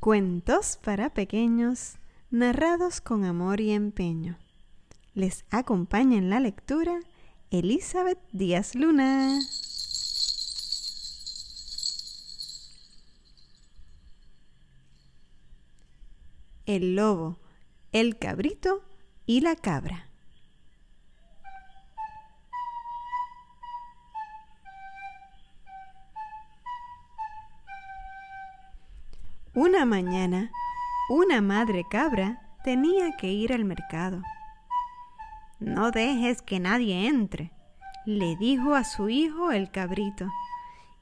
[0.00, 1.98] Cuentos para pequeños,
[2.30, 4.38] narrados con amor y empeño.
[5.12, 6.98] Les acompaña en la lectura
[7.50, 9.38] Elizabeth Díaz Luna.
[16.64, 17.38] El lobo,
[17.92, 18.82] el cabrito
[19.26, 20.09] y la cabra.
[29.54, 30.52] Una mañana,
[31.08, 34.22] una madre cabra tenía que ir al mercado.
[35.58, 37.50] No dejes que nadie entre,
[38.06, 40.28] le dijo a su hijo el cabrito,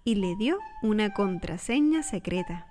[0.03, 2.67] y le dio una contraseña secreta.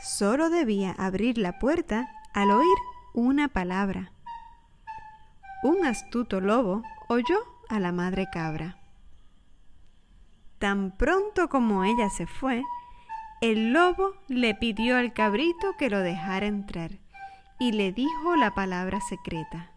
[0.00, 2.78] Solo debía abrir la puerta al oír
[3.12, 4.10] una palabra.
[5.62, 8.78] Un astuto lobo oyó a la madre cabra.
[10.58, 12.62] Tan pronto como ella se fue,
[13.50, 16.92] el lobo le pidió al cabrito que lo dejara entrar
[17.58, 19.70] y le dijo la palabra secreta.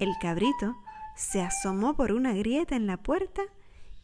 [0.00, 0.74] El cabrito
[1.14, 3.42] se asomó por una grieta en la puerta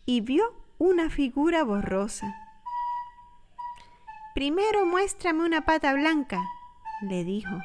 [0.06, 0.44] y vio
[0.78, 2.32] una figura borrosa.
[4.32, 6.40] Primero muéstrame una pata blanca,
[7.02, 7.60] le dijo.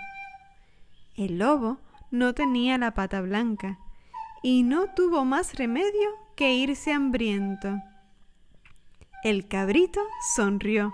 [1.15, 1.77] El lobo
[2.09, 3.77] no tenía la pata blanca
[4.41, 7.83] y no tuvo más remedio que irse hambriento.
[9.25, 10.01] El cabrito
[10.35, 10.93] sonrió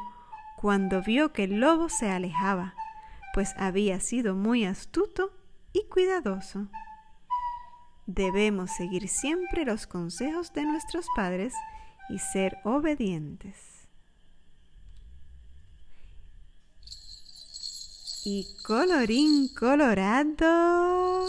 [0.56, 2.76] cuando vio que el lobo se alejaba,
[3.34, 5.34] pues había sido muy astuto
[5.74, 6.70] y cuidadoso.
[8.06, 11.54] Debemos seguir siempre los consejos de nuestros padres
[12.08, 13.58] y ser obedientes.
[18.24, 21.28] Y colorín colorado.